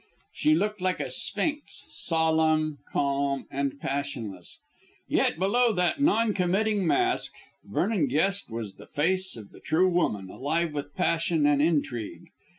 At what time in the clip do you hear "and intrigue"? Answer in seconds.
11.45-12.29